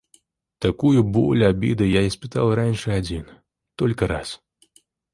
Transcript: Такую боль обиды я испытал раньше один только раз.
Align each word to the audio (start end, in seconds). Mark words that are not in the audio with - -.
Такую 0.65 1.03
боль 1.17 1.45
обиды 1.45 1.87
я 1.87 2.07
испытал 2.07 2.55
раньше 2.55 2.89
один 2.89 3.29
только 3.75 4.07
раз. 4.07 4.41